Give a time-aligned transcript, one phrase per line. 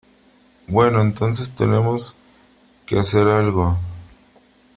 [0.65, 2.15] Bueno, entonces, tenemos
[2.87, 3.77] que hacer algo.